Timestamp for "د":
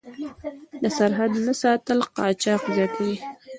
0.83-0.85